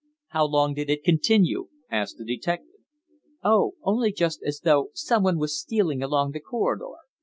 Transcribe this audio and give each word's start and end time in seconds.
"How 0.29 0.47
long 0.47 0.73
did 0.73 0.89
it 0.89 1.03
continue?" 1.03 1.67
asked 1.91 2.17
the 2.17 2.25
detective. 2.25 2.79
"Oh, 3.43 3.73
only 3.83 4.11
just 4.11 4.41
as 4.41 4.61
though 4.61 4.89
someone 4.95 5.37
was 5.37 5.61
stealing 5.61 6.01
along 6.01 6.31
the 6.31 6.39
corridor. 6.39 6.93